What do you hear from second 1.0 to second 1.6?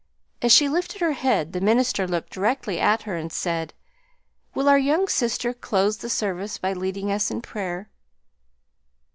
her head